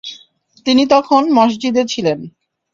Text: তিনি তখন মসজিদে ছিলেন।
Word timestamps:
তিনি 0.65 0.83
তখন 0.85 1.21
মসজিদে 1.31 1.83
ছিলেন। 1.85 2.19